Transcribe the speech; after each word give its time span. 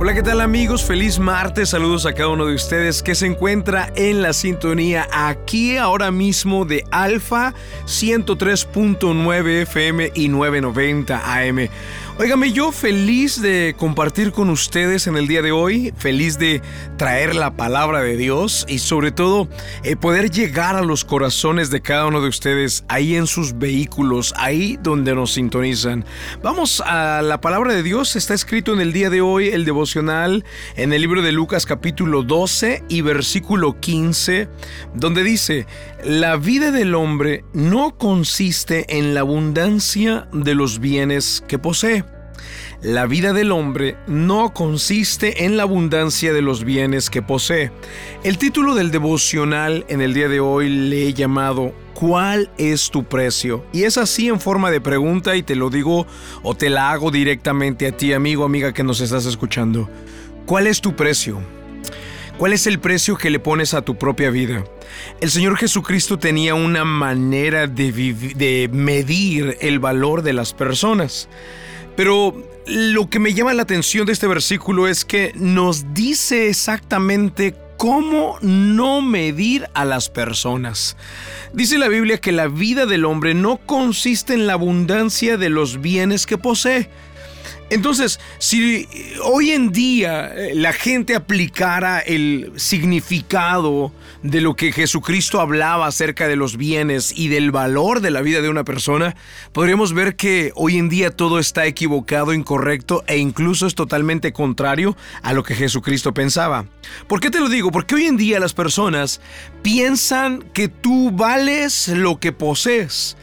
Hola, 0.00 0.14
¿qué 0.14 0.22
tal 0.22 0.40
amigos? 0.40 0.84
Feliz 0.84 1.18
martes, 1.18 1.70
saludos 1.70 2.06
a 2.06 2.12
cada 2.12 2.28
uno 2.28 2.46
de 2.46 2.54
ustedes 2.54 3.02
que 3.02 3.16
se 3.16 3.26
encuentra 3.26 3.92
en 3.96 4.22
la 4.22 4.32
sintonía 4.32 5.08
aquí 5.10 5.76
ahora 5.76 6.12
mismo 6.12 6.64
de 6.64 6.84
Alfa 6.92 7.52
103.9 7.84 9.62
FM 9.62 10.12
y 10.14 10.28
990 10.28 11.20
AM. 11.34 11.68
Óigame, 12.20 12.50
yo 12.50 12.72
feliz 12.72 13.40
de 13.40 13.76
compartir 13.78 14.32
con 14.32 14.50
ustedes 14.50 15.06
en 15.06 15.16
el 15.16 15.28
día 15.28 15.40
de 15.40 15.52
hoy, 15.52 15.94
feliz 15.96 16.36
de 16.36 16.60
traer 16.96 17.36
la 17.36 17.52
palabra 17.52 18.00
de 18.00 18.16
Dios 18.16 18.66
y 18.68 18.80
sobre 18.80 19.12
todo 19.12 19.48
eh, 19.84 19.94
poder 19.94 20.28
llegar 20.32 20.74
a 20.74 20.82
los 20.82 21.04
corazones 21.04 21.70
de 21.70 21.80
cada 21.80 22.06
uno 22.06 22.20
de 22.20 22.28
ustedes 22.28 22.82
ahí 22.88 23.14
en 23.14 23.28
sus 23.28 23.56
vehículos, 23.56 24.34
ahí 24.36 24.80
donde 24.82 25.14
nos 25.14 25.34
sintonizan. 25.34 26.04
Vamos 26.42 26.82
a 26.84 27.22
la 27.22 27.40
palabra 27.40 27.72
de 27.72 27.84
Dios, 27.84 28.16
está 28.16 28.34
escrito 28.34 28.72
en 28.72 28.80
el 28.80 28.92
día 28.92 29.10
de 29.10 29.20
hoy 29.20 29.50
el 29.50 29.64
devocional 29.64 30.44
en 30.74 30.92
el 30.92 31.02
libro 31.02 31.22
de 31.22 31.30
Lucas 31.30 31.66
capítulo 31.66 32.24
12 32.24 32.82
y 32.88 33.00
versículo 33.00 33.78
15, 33.78 34.48
donde 34.92 35.22
dice, 35.22 35.68
la 36.04 36.36
vida 36.36 36.70
del 36.70 36.94
hombre 36.94 37.44
no 37.52 37.98
consiste 37.98 38.98
en 38.98 39.14
la 39.14 39.20
abundancia 39.20 40.28
de 40.32 40.54
los 40.54 40.78
bienes 40.78 41.42
que 41.48 41.58
posee. 41.58 42.04
La 42.82 43.06
vida 43.06 43.32
del 43.32 43.50
hombre 43.50 43.96
no 44.06 44.54
consiste 44.54 45.44
en 45.44 45.56
la 45.56 45.64
abundancia 45.64 46.32
de 46.32 46.40
los 46.40 46.62
bienes 46.62 47.10
que 47.10 47.20
posee. 47.20 47.72
El 48.22 48.38
título 48.38 48.76
del 48.76 48.92
devocional 48.92 49.84
en 49.88 50.00
el 50.00 50.14
día 50.14 50.28
de 50.28 50.38
hoy 50.38 50.68
le 50.68 51.08
he 51.08 51.14
llamado 51.14 51.72
¿Cuál 51.94 52.48
es 52.58 52.90
tu 52.90 53.02
precio? 53.02 53.64
Y 53.72 53.82
es 53.82 53.98
así 53.98 54.28
en 54.28 54.38
forma 54.38 54.70
de 54.70 54.80
pregunta 54.80 55.34
y 55.34 55.42
te 55.42 55.56
lo 55.56 55.68
digo 55.68 56.06
o 56.44 56.54
te 56.54 56.70
la 56.70 56.92
hago 56.92 57.10
directamente 57.10 57.88
a 57.88 57.96
ti, 57.96 58.12
amigo, 58.12 58.44
amiga 58.44 58.72
que 58.72 58.84
nos 58.84 59.00
estás 59.00 59.26
escuchando. 59.26 59.90
¿Cuál 60.46 60.68
es 60.68 60.80
tu 60.80 60.94
precio? 60.94 61.57
¿Cuál 62.38 62.52
es 62.52 62.68
el 62.68 62.78
precio 62.78 63.16
que 63.16 63.30
le 63.30 63.40
pones 63.40 63.74
a 63.74 63.82
tu 63.82 63.98
propia 63.98 64.30
vida? 64.30 64.62
El 65.20 65.28
Señor 65.28 65.56
Jesucristo 65.56 66.20
tenía 66.20 66.54
una 66.54 66.84
manera 66.84 67.66
de, 67.66 67.90
de 67.90 68.70
medir 68.72 69.56
el 69.60 69.80
valor 69.80 70.22
de 70.22 70.32
las 70.32 70.54
personas. 70.54 71.28
Pero 71.96 72.40
lo 72.64 73.10
que 73.10 73.18
me 73.18 73.34
llama 73.34 73.54
la 73.54 73.62
atención 73.62 74.06
de 74.06 74.12
este 74.12 74.28
versículo 74.28 74.86
es 74.86 75.04
que 75.04 75.32
nos 75.34 75.92
dice 75.94 76.48
exactamente 76.48 77.56
cómo 77.76 78.38
no 78.40 79.02
medir 79.02 79.68
a 79.74 79.84
las 79.84 80.08
personas. 80.08 80.96
Dice 81.52 81.76
la 81.76 81.88
Biblia 81.88 82.18
que 82.18 82.30
la 82.30 82.46
vida 82.46 82.86
del 82.86 83.04
hombre 83.04 83.34
no 83.34 83.56
consiste 83.56 84.34
en 84.34 84.46
la 84.46 84.52
abundancia 84.52 85.38
de 85.38 85.48
los 85.48 85.80
bienes 85.80 86.24
que 86.24 86.38
posee, 86.38 86.88
entonces, 87.70 88.18
si 88.38 88.88
hoy 89.24 89.50
en 89.50 89.72
día 89.72 90.32
eh, 90.34 90.54
la 90.54 90.72
gente 90.72 91.14
aplicara 91.14 92.00
el 92.00 92.52
significado 92.56 93.92
de 94.22 94.40
lo 94.40 94.56
que 94.56 94.72
Jesucristo 94.72 95.40
hablaba 95.40 95.86
acerca 95.86 96.28
de 96.28 96.36
los 96.36 96.56
bienes 96.56 97.12
y 97.14 97.28
del 97.28 97.50
valor 97.50 98.00
de 98.00 98.10
la 98.10 98.22
vida 98.22 98.40
de 98.40 98.48
una 98.48 98.64
persona, 98.64 99.14
podríamos 99.52 99.92
ver 99.92 100.16
que 100.16 100.50
hoy 100.54 100.78
en 100.78 100.88
día 100.88 101.10
todo 101.10 101.38
está 101.38 101.66
equivocado, 101.66 102.32
incorrecto 102.32 103.04
e 103.06 103.18
incluso 103.18 103.66
es 103.66 103.74
totalmente 103.74 104.32
contrario 104.32 104.96
a 105.22 105.34
lo 105.34 105.42
que 105.42 105.54
Jesucristo 105.54 106.14
pensaba. 106.14 106.64
¿Por 107.06 107.20
qué 107.20 107.30
te 107.30 107.40
lo 107.40 107.50
digo? 107.50 107.70
Porque 107.70 107.96
hoy 107.96 108.06
en 108.06 108.16
día 108.16 108.40
las 108.40 108.54
personas 108.54 109.20
piensan 109.62 110.42
que 110.54 110.68
tú 110.68 111.10
vales 111.10 111.88
lo 111.88 112.18
que 112.18 112.32
posees 112.32 113.16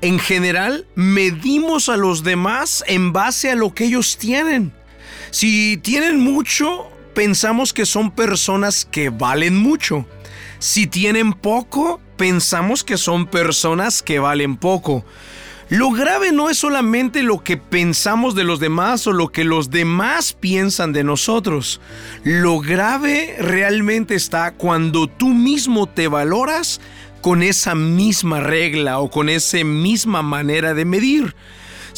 en 0.00 0.18
general 0.18 0.86
medimos 0.94 1.88
a 1.88 1.96
los 1.96 2.22
demás 2.22 2.84
en 2.86 3.12
base 3.12 3.50
a 3.50 3.54
lo 3.54 3.74
que 3.74 3.87
ellos 3.88 4.16
tienen. 4.16 4.72
Si 5.30 5.76
tienen 5.78 6.20
mucho, 6.20 6.88
pensamos 7.14 7.72
que 7.72 7.84
son 7.84 8.10
personas 8.10 8.84
que 8.84 9.10
valen 9.10 9.56
mucho. 9.56 10.06
Si 10.58 10.86
tienen 10.86 11.32
poco, 11.32 12.00
pensamos 12.16 12.84
que 12.84 12.96
son 12.96 13.26
personas 13.26 14.02
que 14.02 14.18
valen 14.18 14.56
poco. 14.56 15.04
Lo 15.70 15.90
grave 15.90 16.32
no 16.32 16.48
es 16.48 16.58
solamente 16.58 17.22
lo 17.22 17.44
que 17.44 17.58
pensamos 17.58 18.34
de 18.34 18.44
los 18.44 18.58
demás 18.58 19.06
o 19.06 19.12
lo 19.12 19.28
que 19.28 19.44
los 19.44 19.68
demás 19.70 20.32
piensan 20.32 20.94
de 20.94 21.04
nosotros. 21.04 21.80
Lo 22.24 22.58
grave 22.60 23.36
realmente 23.38 24.14
está 24.14 24.52
cuando 24.52 25.08
tú 25.08 25.28
mismo 25.28 25.86
te 25.86 26.08
valoras 26.08 26.80
con 27.20 27.42
esa 27.42 27.74
misma 27.74 28.40
regla 28.40 28.98
o 28.98 29.10
con 29.10 29.28
esa 29.28 29.62
misma 29.62 30.22
manera 30.22 30.72
de 30.72 30.86
medir. 30.86 31.34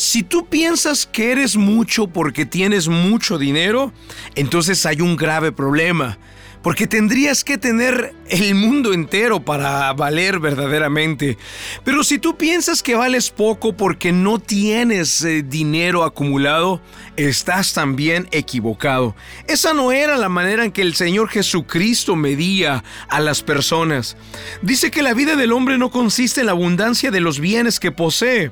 Si 0.00 0.22
tú 0.22 0.47
piensas 0.47 1.05
que 1.05 1.31
eres 1.31 1.59
mucho 1.59 2.06
porque 2.06 2.47
tienes 2.47 2.88
mucho 2.88 3.37
dinero, 3.37 3.93
entonces 4.34 4.87
hay 4.87 5.03
un 5.03 5.15
grave 5.15 5.53
problema 5.53 6.16
porque 6.62 6.87
tendrías 6.87 7.44
que 7.44 7.59
tener 7.59 8.15
el 8.31 8.55
mundo 8.55 8.94
entero 8.94 9.44
para 9.44 9.93
valer 9.93 10.38
verdaderamente. 10.38 11.37
Pero 11.84 12.03
si 12.03 12.19
tú 12.19 12.38
piensas 12.38 12.83
que 12.83 12.94
vales 12.94 13.28
poco 13.28 13.75
porque 13.75 14.11
no 14.11 14.38
tienes 14.38 15.22
eh, 15.22 15.43
dinero 15.43 16.03
acumulado, 16.03 16.81
estás 17.17 17.75
también 17.75 18.27
equivocado. 18.31 19.15
Esa 19.49 19.75
no 19.75 19.93
era 19.93 20.17
la 20.17 20.31
manera 20.31 20.65
en 20.65 20.72
que 20.72 20.81
el 20.81 20.94
Señor 20.94 21.28
Jesucristo 21.28 22.17
medía 22.17 22.84
a 23.11 23.21
las 23.21 23.43
personas. 23.43 24.17
Dice 24.62 24.91
que 24.91 25.03
la 25.03 25.12
vida 25.12 25.37
del 25.37 25.53
hombre 25.53 25.77
no 25.77 25.91
consiste 25.91 26.41
en 26.41 26.47
la 26.47 26.53
abundancia 26.53 27.11
de 27.11 27.21
los 27.21 27.38
bienes 27.38 27.78
que 27.78 27.93
posee. 27.93 28.50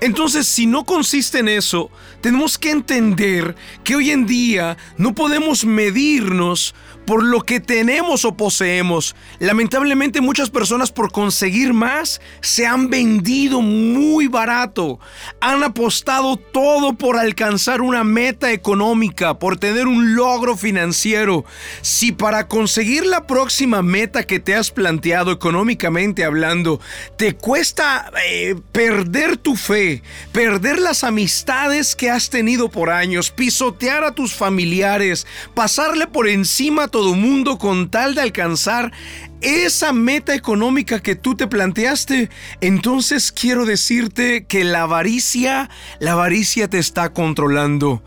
Entonces, 0.00 0.46
si 0.46 0.66
no 0.66 0.84
consiste 0.84 1.38
en 1.40 1.48
eso, 1.48 1.90
tenemos 2.20 2.58
que 2.58 2.70
entender 2.70 3.56
que 3.84 3.96
hoy 3.96 4.10
en 4.10 4.26
día 4.26 4.76
no 4.96 5.14
podemos 5.14 5.64
medirnos 5.64 6.74
por 7.08 7.24
lo 7.24 7.40
que 7.40 7.58
tenemos 7.58 8.26
o 8.26 8.36
poseemos. 8.36 9.16
Lamentablemente 9.38 10.20
muchas 10.20 10.50
personas 10.50 10.92
por 10.92 11.10
conseguir 11.10 11.72
más 11.72 12.20
se 12.42 12.66
han 12.66 12.90
vendido 12.90 13.62
muy 13.62 14.26
barato. 14.26 15.00
Han 15.40 15.64
apostado 15.64 16.36
todo 16.36 16.92
por 16.92 17.16
alcanzar 17.16 17.80
una 17.80 18.04
meta 18.04 18.52
económica, 18.52 19.38
por 19.38 19.56
tener 19.56 19.86
un 19.86 20.16
logro 20.16 20.54
financiero. 20.54 21.46
Si 21.80 22.12
para 22.12 22.46
conseguir 22.46 23.06
la 23.06 23.26
próxima 23.26 23.80
meta 23.80 24.24
que 24.24 24.38
te 24.38 24.54
has 24.54 24.70
planteado 24.70 25.32
económicamente 25.32 26.26
hablando, 26.26 26.78
te 27.16 27.34
cuesta 27.34 28.12
eh, 28.26 28.54
perder 28.70 29.38
tu 29.38 29.56
fe, 29.56 29.87
perder 30.32 30.78
las 30.78 31.04
amistades 31.04 31.94
que 31.96 32.10
has 32.10 32.30
tenido 32.30 32.68
por 32.68 32.90
años, 32.90 33.30
pisotear 33.30 34.04
a 34.04 34.14
tus 34.14 34.34
familiares, 34.34 35.26
pasarle 35.54 36.06
por 36.06 36.28
encima 36.28 36.84
a 36.84 36.88
todo 36.88 37.14
mundo 37.14 37.58
con 37.58 37.90
tal 37.90 38.14
de 38.14 38.22
alcanzar 38.22 38.92
esa 39.40 39.92
meta 39.92 40.34
económica 40.34 41.00
que 41.00 41.14
tú 41.14 41.34
te 41.34 41.46
planteaste, 41.46 42.30
entonces 42.60 43.32
quiero 43.32 43.64
decirte 43.64 44.44
que 44.46 44.64
la 44.64 44.82
avaricia, 44.82 45.70
la 46.00 46.12
avaricia 46.12 46.68
te 46.68 46.78
está 46.78 47.12
controlando. 47.12 48.02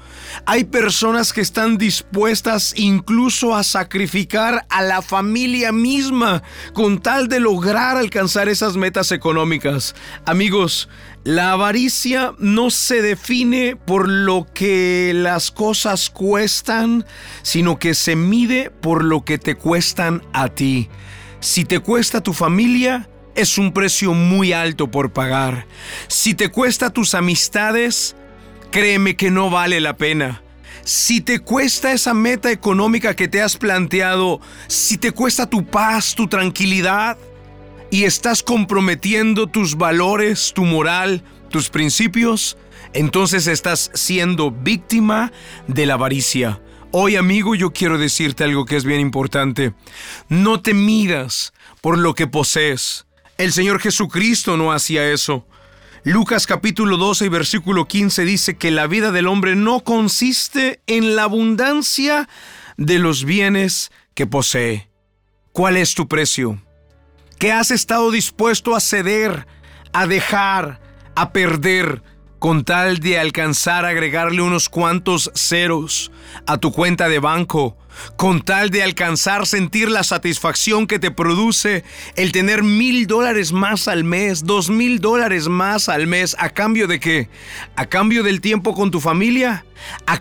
Hay 0.45 0.65
personas 0.65 1.33
que 1.33 1.41
están 1.41 1.77
dispuestas 1.77 2.73
incluso 2.75 3.55
a 3.55 3.63
sacrificar 3.63 4.65
a 4.69 4.81
la 4.81 5.01
familia 5.01 5.71
misma 5.71 6.43
con 6.73 7.01
tal 7.01 7.27
de 7.27 7.39
lograr 7.39 7.97
alcanzar 7.97 8.49
esas 8.49 8.77
metas 8.77 9.11
económicas. 9.11 9.95
Amigos, 10.25 10.89
la 11.23 11.51
avaricia 11.51 12.33
no 12.39 12.71
se 12.71 13.01
define 13.01 13.75
por 13.75 14.09
lo 14.09 14.47
que 14.53 15.11
las 15.13 15.51
cosas 15.51 16.09
cuestan, 16.09 17.05
sino 17.43 17.77
que 17.77 17.93
se 17.93 18.15
mide 18.15 18.71
por 18.71 19.03
lo 19.03 19.23
que 19.23 19.37
te 19.37 19.55
cuestan 19.55 20.23
a 20.33 20.49
ti. 20.49 20.89
Si 21.41 21.65
te 21.65 21.79
cuesta 21.79 22.21
tu 22.21 22.33
familia, 22.33 23.09
es 23.33 23.57
un 23.57 23.73
precio 23.73 24.13
muy 24.13 24.53
alto 24.53 24.91
por 24.91 25.11
pagar. 25.11 25.65
Si 26.07 26.35
te 26.35 26.49
cuesta 26.49 26.91
tus 26.91 27.15
amistades, 27.15 28.15
créeme 28.69 29.15
que 29.15 29.31
no 29.31 29.49
vale 29.49 29.81
la 29.81 29.97
pena. 29.97 30.43
Si 30.83 31.19
te 31.19 31.39
cuesta 31.39 31.93
esa 31.93 32.13
meta 32.13 32.51
económica 32.51 33.15
que 33.15 33.27
te 33.27 33.41
has 33.41 33.57
planteado, 33.57 34.39
si 34.67 34.97
te 34.97 35.11
cuesta 35.11 35.49
tu 35.49 35.65
paz, 35.65 36.13
tu 36.13 36.27
tranquilidad, 36.27 37.17
y 37.89 38.03
estás 38.03 38.43
comprometiendo 38.43 39.47
tus 39.47 39.75
valores, 39.75 40.53
tu 40.53 40.63
moral, 40.63 41.23
tus 41.49 41.69
principios, 41.69 42.55
entonces 42.93 43.47
estás 43.47 43.89
siendo 43.95 44.51
víctima 44.51 45.31
de 45.67 45.87
la 45.87 45.95
avaricia. 45.95 46.61
Hoy 46.93 47.15
amigo 47.15 47.55
yo 47.55 47.71
quiero 47.71 47.97
decirte 47.97 48.43
algo 48.43 48.65
que 48.65 48.75
es 48.75 48.83
bien 48.83 48.99
importante. 48.99 49.73
No 50.27 50.61
te 50.61 50.73
midas 50.73 51.53
por 51.79 51.97
lo 51.97 52.15
que 52.15 52.27
posees. 52.27 53.05
El 53.37 53.53
Señor 53.53 53.79
Jesucristo 53.79 54.57
no 54.57 54.73
hacía 54.73 55.09
eso. 55.09 55.47
Lucas 56.03 56.45
capítulo 56.47 56.97
12 56.97 57.25
y 57.25 57.29
versículo 57.29 57.87
15 57.87 58.25
dice 58.25 58.57
que 58.57 58.71
la 58.71 58.87
vida 58.87 59.13
del 59.13 59.27
hombre 59.27 59.55
no 59.55 59.79
consiste 59.85 60.81
en 60.85 61.15
la 61.15 61.23
abundancia 61.23 62.27
de 62.75 62.99
los 62.99 63.23
bienes 63.23 63.89
que 64.13 64.27
posee. 64.27 64.89
¿Cuál 65.53 65.77
es 65.77 65.95
tu 65.95 66.09
precio? 66.09 66.61
¿Qué 67.39 67.53
has 67.53 67.71
estado 67.71 68.11
dispuesto 68.11 68.75
a 68.75 68.81
ceder, 68.81 69.47
a 69.93 70.07
dejar, 70.07 70.81
a 71.15 71.31
perder 71.31 72.03
con 72.41 72.63
tal 72.63 72.97
de 72.97 73.19
alcanzar 73.19 73.85
a 73.85 73.89
agregarle 73.89 74.41
unos 74.41 74.67
cuantos 74.67 75.29
ceros 75.35 76.11
a 76.47 76.57
tu 76.57 76.71
cuenta 76.71 77.07
de 77.07 77.19
banco, 77.19 77.77
con 78.15 78.41
tal 78.41 78.71
de 78.71 78.81
alcanzar 78.81 79.45
sentir 79.45 79.91
la 79.91 80.03
satisfacción 80.03 80.87
que 80.87 80.97
te 80.97 81.11
produce 81.11 81.83
el 82.15 82.31
tener 82.31 82.63
mil 82.63 83.05
dólares 83.05 83.51
más 83.51 83.87
al 83.87 84.03
mes, 84.03 84.43
dos 84.43 84.71
mil 84.71 84.99
dólares 85.01 85.49
más 85.49 85.87
al 85.87 86.07
mes, 86.07 86.35
¿a 86.39 86.49
cambio 86.49 86.87
de 86.87 86.99
qué? 86.99 87.29
¿A 87.75 87.85
cambio 87.85 88.23
del 88.23 88.41
tiempo 88.41 88.73
con 88.73 88.89
tu 88.89 88.99
familia? 88.99 89.63
¿A, 90.07 90.19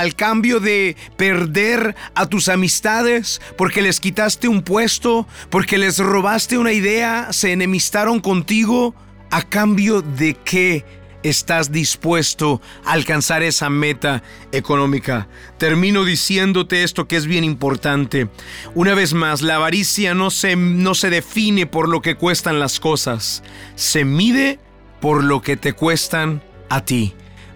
al 0.00 0.16
cambio 0.16 0.58
de 0.58 0.96
perder 1.16 1.94
a 2.16 2.26
tus 2.26 2.48
amistades 2.48 3.40
porque 3.56 3.82
les 3.82 4.00
quitaste 4.00 4.48
un 4.48 4.62
puesto, 4.62 5.28
porque 5.48 5.78
les 5.78 6.00
robaste 6.00 6.58
una 6.58 6.72
idea, 6.72 7.32
se 7.32 7.52
enemistaron 7.52 8.18
contigo? 8.18 8.96
¿A 9.30 9.42
cambio 9.42 10.02
de 10.02 10.34
qué? 10.34 11.01
Estás 11.22 11.72
dispuesto 11.72 12.60
a 12.84 12.92
alcanzar 12.92 13.42
esa 13.42 13.70
meta 13.70 14.22
económica. 14.52 15.28
Termino 15.58 16.04
diciéndote 16.04 16.82
esto 16.82 17.08
que 17.08 17.16
es 17.16 17.26
bien 17.26 17.44
importante. 17.44 18.28
Una 18.74 18.94
vez 18.94 19.14
más, 19.14 19.42
la 19.42 19.56
avaricia 19.56 20.14
no 20.14 20.30
se, 20.30 20.56
no 20.56 20.94
se 20.94 21.10
define 21.10 21.66
por 21.66 21.88
lo 21.88 22.02
que 22.02 22.16
cuestan 22.16 22.58
las 22.58 22.80
cosas, 22.80 23.42
se 23.74 24.04
mide 24.04 24.58
por 25.00 25.24
lo 25.24 25.42
que 25.42 25.56
te 25.56 25.72
cuestan 25.72 26.42
a 26.68 26.84
ti. 26.84 27.14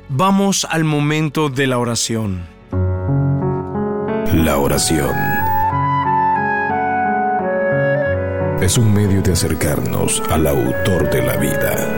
Vamos 0.08 0.66
al 0.70 0.84
momento 0.84 1.48
de 1.48 1.66
la 1.66 1.78
oración. 1.78 2.46
La 4.32 4.58
oración 4.58 5.14
es 8.60 8.78
un 8.78 8.92
medio 8.92 9.22
de 9.22 9.32
acercarnos 9.32 10.22
al 10.30 10.46
autor 10.46 11.10
de 11.10 11.22
la 11.22 11.36
vida 11.36 11.95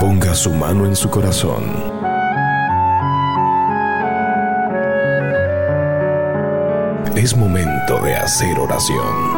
Ponga 0.00 0.34
su 0.34 0.50
mano 0.54 0.86
en 0.86 0.96
su 0.96 1.10
corazón. 1.10 1.62
Es 7.14 7.36
momento 7.36 8.00
de 8.02 8.16
hacer 8.16 8.58
oración. 8.58 9.34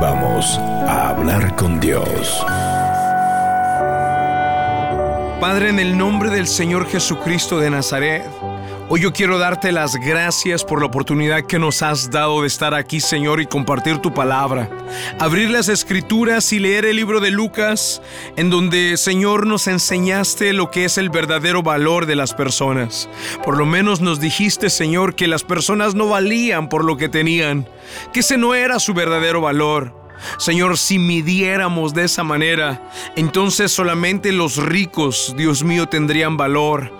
Vamos 0.00 0.56
a 0.86 1.08
hablar 1.08 1.56
con 1.56 1.80
Dios. 1.80 2.46
Padre, 5.40 5.70
en 5.70 5.80
el 5.80 5.98
nombre 5.98 6.30
del 6.30 6.46
Señor 6.46 6.86
Jesucristo 6.86 7.58
de 7.58 7.70
Nazaret, 7.70 8.30
Hoy 8.88 9.00
yo 9.00 9.12
quiero 9.12 9.40
darte 9.40 9.72
las 9.72 9.96
gracias 9.96 10.62
por 10.62 10.78
la 10.78 10.86
oportunidad 10.86 11.44
que 11.44 11.58
nos 11.58 11.82
has 11.82 12.08
dado 12.08 12.42
de 12.42 12.46
estar 12.46 12.72
aquí, 12.72 13.00
Señor, 13.00 13.40
y 13.40 13.46
compartir 13.46 13.98
tu 13.98 14.14
palabra. 14.14 14.70
Abrir 15.18 15.50
las 15.50 15.68
escrituras 15.68 16.52
y 16.52 16.60
leer 16.60 16.84
el 16.84 16.94
libro 16.94 17.18
de 17.18 17.32
Lucas, 17.32 18.00
en 18.36 18.48
donde, 18.48 18.96
Señor, 18.96 19.44
nos 19.44 19.66
enseñaste 19.66 20.52
lo 20.52 20.70
que 20.70 20.84
es 20.84 20.98
el 20.98 21.10
verdadero 21.10 21.64
valor 21.64 22.06
de 22.06 22.14
las 22.14 22.32
personas. 22.32 23.08
Por 23.44 23.56
lo 23.56 23.66
menos 23.66 24.00
nos 24.00 24.20
dijiste, 24.20 24.70
Señor, 24.70 25.16
que 25.16 25.26
las 25.26 25.42
personas 25.42 25.96
no 25.96 26.08
valían 26.08 26.68
por 26.68 26.84
lo 26.84 26.96
que 26.96 27.08
tenían, 27.08 27.68
que 28.12 28.20
ese 28.20 28.36
no 28.36 28.54
era 28.54 28.78
su 28.78 28.94
verdadero 28.94 29.40
valor. 29.40 29.92
Señor, 30.38 30.78
si 30.78 31.00
midiéramos 31.00 31.92
de 31.92 32.04
esa 32.04 32.22
manera, 32.22 32.88
entonces 33.16 33.72
solamente 33.72 34.30
los 34.30 34.58
ricos, 34.58 35.34
Dios 35.36 35.64
mío, 35.64 35.88
tendrían 35.88 36.36
valor 36.36 36.92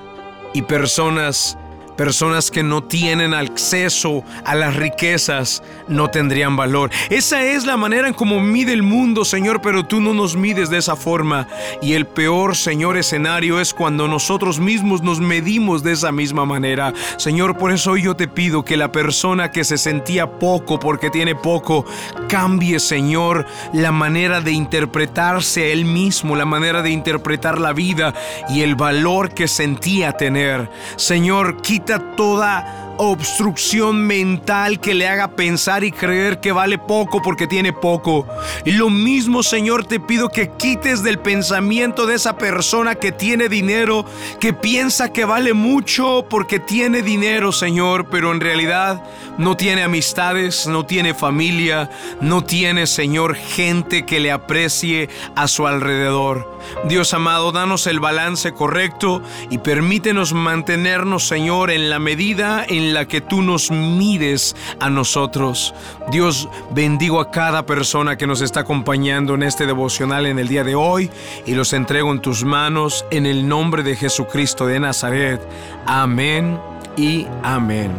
y 0.52 0.62
personas 0.62 1.56
Personas 1.96 2.50
que 2.50 2.62
no 2.62 2.82
tienen 2.84 3.32
acceso 3.32 4.22
a 4.44 4.54
las 4.54 4.76
riquezas 4.76 5.62
no 5.88 6.10
tendrían 6.10 6.56
valor. 6.56 6.90
Esa 7.08 7.43
es 7.43 7.64
la 7.64 7.76
manera 7.76 8.08
en 8.08 8.14
cómo 8.14 8.40
mide 8.40 8.72
el 8.72 8.82
mundo, 8.82 9.25
Señor, 9.25 9.62
pero 9.62 9.87
tú 9.87 10.00
no 10.00 10.12
nos 10.12 10.37
mides 10.37 10.69
de 10.69 10.78
esa 10.78 10.94
forma. 10.94 11.48
Y 11.81 11.94
el 11.94 12.06
peor, 12.06 12.54
Señor, 12.54 12.96
escenario 12.96 13.60
es 13.60 13.72
cuando 13.72 14.08
nosotros 14.08 14.58
mismos 14.58 15.02
nos 15.02 15.20
medimos 15.20 15.82
de 15.82 15.93
esa 15.93 16.12
misma 16.12 16.44
manera. 16.44 16.93
Señor, 17.16 17.56
por 17.56 17.72
eso 17.72 17.96
yo 17.96 18.14
te 18.14 18.28
pido 18.28 18.64
que 18.64 18.76
la 18.76 18.93
persona 18.93 19.50
que 19.50 19.64
se 19.64 19.78
sentía 19.78 20.38
poco 20.38 20.78
porque 20.78 21.10
tiene 21.10 21.34
poco, 21.34 21.87
cambie, 22.28 22.78
Señor, 22.78 23.46
la 23.72 23.93
manera 23.93 24.40
de 24.40 24.52
interpretarse 24.52 25.64
a 25.64 25.66
él 25.69 25.84
mismo, 25.84 26.37
la 26.37 26.44
manera 26.44 26.82
de 26.82 26.90
interpretar 26.90 27.58
la 27.58 27.72
vida 27.72 28.12
y 28.48 28.62
el 28.62 28.75
valor 28.75 29.32
que 29.32 29.48
sentía 29.48 30.12
tener. 30.12 30.70
Señor, 30.96 31.62
quita 31.62 31.85
quita 31.86 32.00
toda 32.16 32.85
obstrucción 32.98 34.06
mental 34.06 34.81
que 34.81 34.94
le 34.94 35.08
haga 35.08 35.28
pensar 35.28 35.84
y 35.84 35.93
creer 35.93 36.40
que 36.40 36.52
vale 36.52 36.78
poco 36.78 37.22
porque 37.22 37.46
tiene 37.46 37.72
poco. 37.72 38.26
Y 38.64 38.72
lo 38.72 38.90
mismo, 38.90 39.43
Señor, 39.43 39.84
te 39.84 40.00
pido 40.00 40.28
que 40.28 40.50
quites 40.56 41.02
del 41.02 41.19
pensamiento 41.19 42.06
de 42.06 42.14
esa 42.14 42.37
persona 42.37 42.94
que 42.94 43.12
tiene 43.12 43.48
dinero, 43.48 44.04
que 44.40 44.52
piensa 44.52 45.12
que 45.12 45.25
vale 45.25 45.54
mucho 45.54 46.26
porque 46.28 46.58
tiene 46.58 47.02
dinero, 47.02 47.52
Señor, 47.52 48.08
pero 48.10 48.32
en 48.32 48.40
realidad 48.40 49.02
no 49.38 49.56
tiene 49.56 49.82
amistades, 49.82 50.66
no 50.66 50.87
tiene 50.87 51.14
familia, 51.14 51.90
no 52.20 52.44
tiene, 52.44 52.87
Señor, 52.87 53.34
gente 53.34 54.04
que 54.06 54.20
le 54.20 54.32
aprecie 54.32 55.08
a 55.34 55.48
su 55.48 55.66
alrededor. 55.66 56.56
Dios 56.88 57.14
amado, 57.14 57.52
danos 57.52 57.87
el 57.87 58.00
balance 58.00 58.52
correcto 58.52 59.22
y 59.50 59.58
permítenos 59.58 60.32
mantenernos, 60.32 61.26
Señor, 61.26 61.70
en 61.70 61.90
la 61.90 61.98
medida 61.98 62.64
en 62.66 62.85
la 62.92 63.06
que 63.06 63.20
tú 63.20 63.42
nos 63.42 63.70
mides 63.70 64.56
a 64.80 64.90
nosotros. 64.90 65.74
Dios, 66.10 66.48
bendigo 66.70 67.20
a 67.20 67.30
cada 67.30 67.66
persona 67.66 68.16
que 68.16 68.26
nos 68.26 68.40
está 68.40 68.60
acompañando 68.60 69.34
en 69.34 69.42
este 69.42 69.66
devocional 69.66 70.26
en 70.26 70.38
el 70.38 70.48
día 70.48 70.64
de 70.64 70.74
hoy 70.74 71.10
y 71.46 71.54
los 71.54 71.72
entrego 71.72 72.12
en 72.12 72.20
tus 72.20 72.44
manos 72.44 73.04
en 73.10 73.26
el 73.26 73.48
nombre 73.48 73.82
de 73.82 73.96
Jesucristo 73.96 74.66
de 74.66 74.80
Nazaret. 74.80 75.40
Amén 75.86 76.58
y 76.96 77.26
amén. 77.42 77.90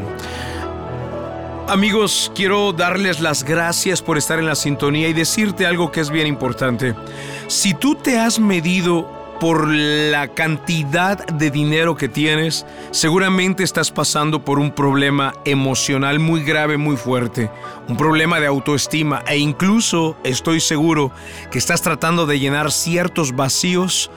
Amigos, 1.70 2.32
quiero 2.34 2.72
darles 2.72 3.20
las 3.20 3.44
gracias 3.44 4.02
por 4.02 4.18
estar 4.18 4.40
en 4.40 4.46
la 4.46 4.56
sintonía 4.56 5.10
y 5.10 5.14
decirte 5.14 5.66
algo 5.66 5.92
que 5.92 6.00
es 6.00 6.10
bien 6.10 6.26
importante. 6.26 6.96
Si 7.48 7.74
tú 7.74 7.96
te 7.96 8.18
has 8.18 8.40
medido 8.40 9.17
por 9.40 9.68
la 9.68 10.28
cantidad 10.30 11.26
de 11.28 11.52
dinero 11.52 11.96
que 11.96 12.10
tienes, 12.10 12.66
seguramente 12.92 13.64
estás 13.64 13.92
pasando 13.92 14.44
por 14.44 14.60
un 14.60 14.72
problema 14.72 15.34
emocional 15.46 16.20
muy 16.20 16.44
grave, 16.44 16.78
muy 16.78 16.98
fuerte, 16.98 17.52
un 17.88 17.98
problema 17.98 18.40
de 18.40 18.48
autoestima 18.48 19.24
e 19.28 19.38
incluso 19.38 20.18
estoy 20.24 20.60
seguro 20.60 21.12
que 21.52 21.58
estás 21.58 21.82
tratando 21.82 22.26
de 22.26 22.40
llenar 22.40 22.72
ciertos 22.72 23.36
vacíos 23.36 24.10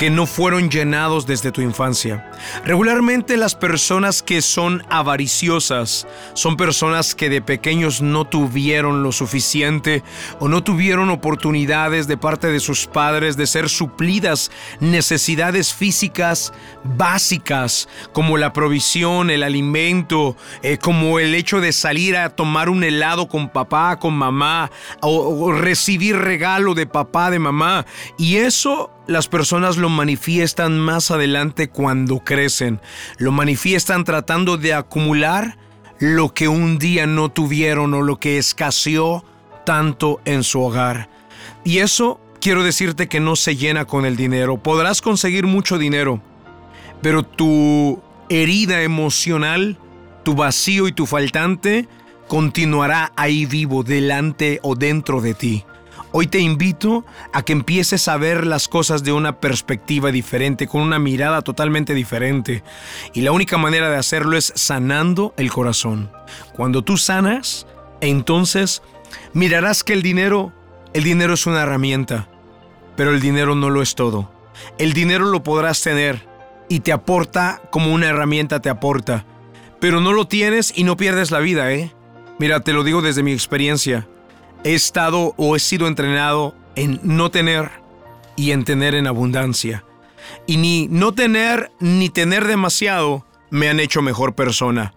que 0.00 0.08
no 0.08 0.24
fueron 0.24 0.70
llenados 0.70 1.26
desde 1.26 1.52
tu 1.52 1.60
infancia. 1.60 2.30
Regularmente 2.64 3.36
las 3.36 3.54
personas 3.54 4.22
que 4.22 4.40
son 4.40 4.82
avariciosas 4.88 6.06
son 6.32 6.56
personas 6.56 7.14
que 7.14 7.28
de 7.28 7.42
pequeños 7.42 8.00
no 8.00 8.24
tuvieron 8.24 9.02
lo 9.02 9.12
suficiente 9.12 10.02
o 10.38 10.48
no 10.48 10.64
tuvieron 10.64 11.10
oportunidades 11.10 12.06
de 12.06 12.16
parte 12.16 12.46
de 12.46 12.60
sus 12.60 12.86
padres 12.86 13.36
de 13.36 13.46
ser 13.46 13.68
suplidas 13.68 14.50
necesidades 14.80 15.74
físicas 15.74 16.54
básicas 16.82 17.86
como 18.14 18.38
la 18.38 18.54
provisión, 18.54 19.28
el 19.28 19.42
alimento, 19.42 20.34
eh, 20.62 20.78
como 20.78 21.18
el 21.18 21.34
hecho 21.34 21.60
de 21.60 21.74
salir 21.74 22.16
a 22.16 22.30
tomar 22.30 22.70
un 22.70 22.84
helado 22.84 23.28
con 23.28 23.50
papá, 23.50 23.98
con 23.98 24.14
mamá 24.14 24.70
o, 25.02 25.44
o 25.44 25.52
recibir 25.52 26.16
regalo 26.16 26.72
de 26.72 26.86
papá, 26.86 27.30
de 27.30 27.38
mamá. 27.38 27.84
Y 28.16 28.36
eso 28.36 28.90
las 29.10 29.26
personas 29.26 29.76
lo 29.76 29.88
manifiestan 29.88 30.78
más 30.78 31.10
adelante 31.10 31.68
cuando 31.68 32.20
crecen. 32.20 32.80
Lo 33.18 33.32
manifiestan 33.32 34.04
tratando 34.04 34.56
de 34.56 34.72
acumular 34.72 35.58
lo 35.98 36.32
que 36.32 36.46
un 36.46 36.78
día 36.78 37.08
no 37.08 37.28
tuvieron 37.28 37.92
o 37.92 38.02
lo 38.02 38.20
que 38.20 38.38
escaseó 38.38 39.24
tanto 39.66 40.20
en 40.24 40.44
su 40.44 40.62
hogar. 40.62 41.10
Y 41.64 41.78
eso 41.78 42.20
quiero 42.40 42.62
decirte 42.62 43.08
que 43.08 43.18
no 43.18 43.34
se 43.34 43.56
llena 43.56 43.84
con 43.84 44.06
el 44.06 44.16
dinero. 44.16 44.58
Podrás 44.58 45.02
conseguir 45.02 45.44
mucho 45.44 45.76
dinero, 45.76 46.22
pero 47.02 47.24
tu 47.24 48.00
herida 48.28 48.82
emocional, 48.82 49.76
tu 50.22 50.36
vacío 50.36 50.86
y 50.86 50.92
tu 50.92 51.06
faltante 51.06 51.88
continuará 52.28 53.10
ahí 53.16 53.44
vivo 53.44 53.82
delante 53.82 54.60
o 54.62 54.76
dentro 54.76 55.20
de 55.20 55.34
ti. 55.34 55.64
Hoy 56.12 56.26
te 56.26 56.40
invito 56.40 57.04
a 57.32 57.42
que 57.42 57.52
empieces 57.52 58.08
a 58.08 58.16
ver 58.16 58.46
las 58.46 58.68
cosas 58.68 59.04
de 59.04 59.12
una 59.12 59.40
perspectiva 59.40 60.10
diferente, 60.10 60.66
con 60.66 60.82
una 60.82 60.98
mirada 60.98 61.42
totalmente 61.42 61.94
diferente. 61.94 62.64
Y 63.14 63.20
la 63.20 63.32
única 63.32 63.58
manera 63.58 63.90
de 63.90 63.96
hacerlo 63.96 64.36
es 64.36 64.52
sanando 64.56 65.34
el 65.36 65.50
corazón. 65.50 66.10
Cuando 66.54 66.82
tú 66.82 66.96
sanas, 66.96 67.66
entonces 68.00 68.82
mirarás 69.32 69.84
que 69.84 69.92
el 69.92 70.02
dinero, 70.02 70.52
el 70.92 71.04
dinero 71.04 71.34
es 71.34 71.46
una 71.46 71.62
herramienta, 71.62 72.28
pero 72.96 73.10
el 73.10 73.20
dinero 73.20 73.54
no 73.54 73.70
lo 73.70 73.82
es 73.82 73.94
todo. 73.94 74.30
El 74.78 74.92
dinero 74.92 75.26
lo 75.26 75.42
podrás 75.42 75.80
tener 75.80 76.28
y 76.68 76.80
te 76.80 76.92
aporta 76.92 77.62
como 77.70 77.92
una 77.92 78.08
herramienta 78.08 78.60
te 78.60 78.68
aporta, 78.68 79.24
pero 79.80 80.00
no 80.00 80.12
lo 80.12 80.26
tienes 80.26 80.72
y 80.76 80.84
no 80.84 80.96
pierdes 80.96 81.30
la 81.30 81.40
vida, 81.40 81.72
¿eh? 81.72 81.92
Mira, 82.38 82.60
te 82.60 82.72
lo 82.72 82.84
digo 82.84 83.02
desde 83.02 83.22
mi 83.22 83.32
experiencia 83.32 84.06
he 84.64 84.74
estado 84.74 85.34
o 85.36 85.56
he 85.56 85.58
sido 85.58 85.86
entrenado 85.86 86.54
en 86.74 87.00
no 87.02 87.30
tener 87.30 87.70
y 88.36 88.52
en 88.52 88.64
tener 88.64 88.94
en 88.94 89.06
abundancia. 89.06 89.84
Y 90.46 90.56
ni 90.56 90.86
no 90.88 91.12
tener 91.12 91.70
ni 91.80 92.08
tener 92.08 92.46
demasiado 92.46 93.26
me 93.50 93.68
han 93.68 93.80
hecho 93.80 94.02
mejor 94.02 94.34
persona. 94.34 94.94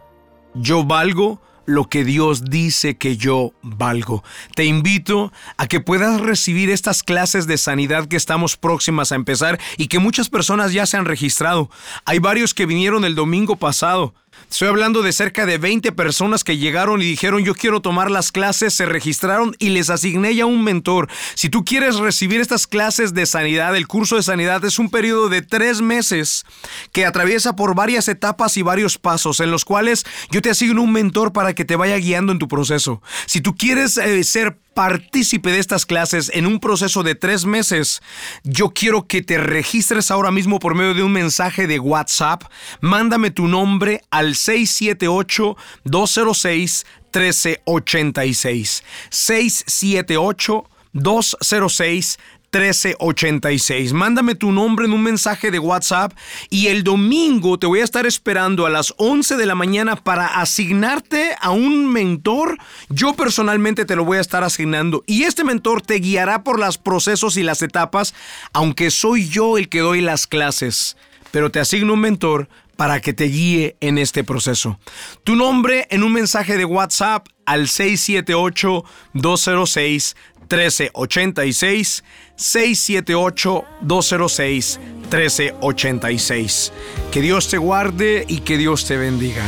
Yo 0.53 0.83
valgo 0.83 1.41
lo 1.65 1.89
que 1.89 2.03
Dios 2.03 2.45
dice 2.45 2.97
que 2.97 3.17
yo 3.17 3.53
valgo. 3.61 4.23
Te 4.55 4.65
invito 4.65 5.31
a 5.57 5.67
que 5.67 5.79
puedas 5.79 6.21
recibir 6.21 6.69
estas 6.69 7.03
clases 7.03 7.47
de 7.47 7.57
sanidad 7.57 8.07
que 8.07 8.17
estamos 8.17 8.57
próximas 8.57 9.11
a 9.11 9.15
empezar 9.15 9.59
y 9.77 9.87
que 9.87 9.99
muchas 9.99 10.29
personas 10.29 10.73
ya 10.73 10.85
se 10.85 10.97
han 10.97 11.05
registrado. 11.05 11.69
Hay 12.05 12.19
varios 12.19 12.53
que 12.53 12.65
vinieron 12.65 13.05
el 13.05 13.15
domingo 13.15 13.55
pasado. 13.55 14.13
Estoy 14.49 14.67
hablando 14.67 15.01
de 15.01 15.13
cerca 15.13 15.45
de 15.45 15.57
20 15.57 15.91
personas 15.93 16.43
que 16.43 16.57
llegaron 16.57 17.01
y 17.01 17.05
dijeron 17.05 17.43
yo 17.43 17.55
quiero 17.55 17.81
tomar 17.81 18.11
las 18.11 18.31
clases, 18.31 18.73
se 18.73 18.85
registraron 18.85 19.55
y 19.59 19.69
les 19.69 19.89
asigné 19.89 20.35
ya 20.35 20.45
un 20.45 20.63
mentor. 20.63 21.09
Si 21.33 21.49
tú 21.49 21.65
quieres 21.65 21.95
recibir 21.95 22.39
estas 22.39 22.67
clases 22.67 23.13
de 23.13 23.25
sanidad, 23.25 23.75
el 23.75 23.87
curso 23.87 24.15
de 24.15 24.23
sanidad 24.23 24.63
es 24.63 24.79
un 24.79 24.89
periodo 24.89 25.29
de 25.29 25.41
tres 25.41 25.81
meses 25.81 26.45
que 26.91 27.05
atraviesa 27.05 27.55
por 27.55 27.75
varias 27.75 28.07
etapas 28.07 28.57
y 28.57 28.61
varios 28.61 28.97
pasos 28.97 29.39
en 29.39 29.51
los 29.51 29.65
cuales 29.65 30.05
yo 30.29 30.41
te 30.41 30.49
asigno 30.49 30.83
un 30.83 30.91
mentor 30.91 31.33
para 31.33 31.53
que 31.53 31.65
te 31.65 31.75
vaya 31.75 31.97
guiando 31.97 32.31
en 32.31 32.39
tu 32.39 32.47
proceso. 32.47 33.01
Si 33.25 33.41
tú 33.41 33.55
quieres 33.55 33.97
eh, 33.97 34.23
ser 34.23 34.59
partícipe 34.73 35.51
de 35.51 35.59
estas 35.59 35.85
clases 35.85 36.31
en 36.33 36.47
un 36.47 36.59
proceso 36.59 37.03
de 37.03 37.15
tres 37.15 37.45
meses, 37.45 38.01
yo 38.43 38.69
quiero 38.69 39.07
que 39.07 39.21
te 39.21 39.37
registres 39.37 40.11
ahora 40.11 40.31
mismo 40.31 40.59
por 40.59 40.75
medio 40.75 40.93
de 40.93 41.03
un 41.03 41.11
mensaje 41.11 41.67
de 41.67 41.79
WhatsApp. 41.79 42.43
Mándame 42.81 43.31
tu 43.31 43.47
nombre 43.47 44.01
al 44.09 44.35
678-206. 44.35 46.85
1386 47.13 48.83
678 49.09 50.65
206 50.93 52.17
1386. 52.53 53.93
Mándame 53.93 54.35
tu 54.35 54.51
nombre 54.51 54.85
en 54.85 54.93
un 54.93 55.01
mensaje 55.01 55.49
de 55.49 55.59
WhatsApp 55.59 56.13
y 56.49 56.67
el 56.67 56.83
domingo 56.83 57.57
te 57.57 57.65
voy 57.65 57.79
a 57.79 57.83
estar 57.83 58.05
esperando 58.05 58.65
a 58.65 58.69
las 58.69 58.93
11 58.97 59.37
de 59.37 59.45
la 59.45 59.55
mañana 59.55 59.95
para 59.95 60.39
asignarte 60.39 61.35
a 61.41 61.49
un 61.49 61.91
mentor. 61.91 62.57
Yo 62.89 63.13
personalmente 63.13 63.85
te 63.85 63.95
lo 63.95 64.05
voy 64.05 64.19
a 64.19 64.21
estar 64.21 64.43
asignando 64.43 65.03
y 65.07 65.23
este 65.23 65.43
mentor 65.43 65.81
te 65.81 65.95
guiará 65.95 66.43
por 66.43 66.59
los 66.59 66.77
procesos 66.77 67.37
y 67.37 67.43
las 67.43 67.61
etapas, 67.63 68.13
aunque 68.53 68.91
soy 68.91 69.27
yo 69.27 69.57
el 69.57 69.67
que 69.67 69.79
doy 69.79 70.01
las 70.01 70.27
clases. 70.27 70.95
Pero 71.31 71.49
te 71.49 71.59
asigno 71.59 71.93
un 71.93 72.01
mentor 72.01 72.47
para 72.75 73.01
que 73.01 73.13
te 73.13 73.25
guíe 73.25 73.75
en 73.79 73.97
este 73.97 74.23
proceso. 74.23 74.79
Tu 75.23 75.35
nombre 75.35 75.87
en 75.89 76.03
un 76.03 76.13
mensaje 76.13 76.57
de 76.57 76.65
WhatsApp 76.65 77.27
al 77.45 77.67
678 77.67 78.83
206 79.13 80.15
1386 80.57 82.03
678 82.35 83.65
206 83.81 84.79
1386. 85.11 86.71
Que 87.11 87.21
Dios 87.21 87.47
te 87.47 87.57
guarde 87.57 88.25
y 88.27 88.39
que 88.39 88.57
Dios 88.57 88.85
te 88.85 88.97
bendiga. 88.97 89.43